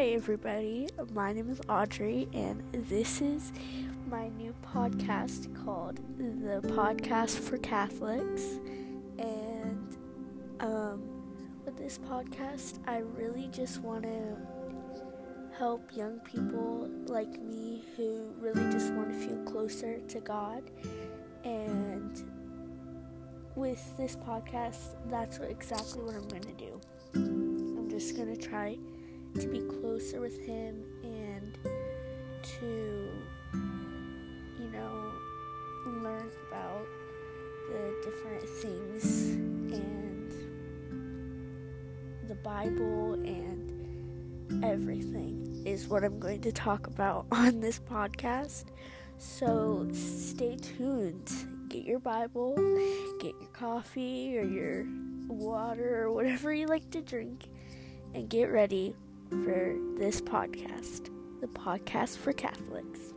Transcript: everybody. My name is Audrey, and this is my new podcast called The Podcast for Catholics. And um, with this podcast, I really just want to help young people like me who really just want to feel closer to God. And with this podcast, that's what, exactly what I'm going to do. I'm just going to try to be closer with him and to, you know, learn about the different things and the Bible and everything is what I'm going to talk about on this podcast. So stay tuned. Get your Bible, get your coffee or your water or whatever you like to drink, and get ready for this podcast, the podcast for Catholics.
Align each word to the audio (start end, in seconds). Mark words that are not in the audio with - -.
everybody. 0.00 0.88
My 1.12 1.30
name 1.30 1.50
is 1.50 1.60
Audrey, 1.68 2.26
and 2.32 2.62
this 2.72 3.20
is 3.20 3.52
my 4.08 4.28
new 4.30 4.54
podcast 4.74 5.54
called 5.62 6.00
The 6.16 6.66
Podcast 6.68 7.38
for 7.38 7.58
Catholics. 7.58 8.58
And 9.18 9.96
um, 10.58 11.02
with 11.66 11.76
this 11.76 11.98
podcast, 11.98 12.78
I 12.86 13.00
really 13.14 13.48
just 13.52 13.82
want 13.82 14.04
to 14.04 14.38
help 15.58 15.94
young 15.94 16.18
people 16.20 16.88
like 17.04 17.38
me 17.38 17.84
who 17.94 18.32
really 18.38 18.72
just 18.72 18.94
want 18.94 19.12
to 19.12 19.18
feel 19.18 19.36
closer 19.44 20.00
to 20.00 20.20
God. 20.20 20.62
And 21.44 22.24
with 23.54 23.94
this 23.98 24.16
podcast, 24.16 24.96
that's 25.10 25.38
what, 25.38 25.50
exactly 25.50 26.00
what 26.02 26.14
I'm 26.14 26.26
going 26.26 26.44
to 26.44 26.52
do. 26.52 26.80
I'm 27.14 27.90
just 27.90 28.16
going 28.16 28.34
to 28.34 28.48
try 28.48 28.78
to 29.38 29.46
be 29.46 29.60
closer 29.60 30.20
with 30.20 30.38
him 30.44 30.84
and 31.02 31.58
to, 32.42 33.10
you 34.58 34.70
know, 34.70 35.12
learn 35.86 36.30
about 36.48 36.86
the 37.70 37.94
different 38.04 38.48
things 38.48 39.30
and 39.72 40.32
the 42.28 42.34
Bible 42.36 43.14
and 43.14 44.64
everything 44.64 45.62
is 45.64 45.86
what 45.88 46.04
I'm 46.04 46.18
going 46.18 46.40
to 46.42 46.52
talk 46.52 46.86
about 46.86 47.26
on 47.32 47.60
this 47.60 47.78
podcast. 47.78 48.64
So 49.18 49.88
stay 49.92 50.56
tuned. 50.56 51.30
Get 51.68 51.84
your 51.84 52.00
Bible, 52.00 52.56
get 53.20 53.34
your 53.40 53.50
coffee 53.52 54.36
or 54.36 54.42
your 54.42 54.86
water 55.28 56.02
or 56.02 56.10
whatever 56.12 56.52
you 56.52 56.66
like 56.66 56.90
to 56.90 57.00
drink, 57.00 57.44
and 58.14 58.28
get 58.28 58.46
ready 58.46 58.96
for 59.30 59.76
this 59.96 60.20
podcast, 60.20 61.08
the 61.40 61.46
podcast 61.46 62.18
for 62.18 62.32
Catholics. 62.32 63.14